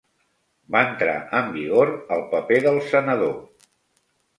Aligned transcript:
Va 0.75 0.81
entrar 0.85 1.13
en 1.41 1.53
vigor 1.59 1.95
el 2.19 2.27
paper 2.35 2.61
del 2.67 2.85
senador. 2.93 3.41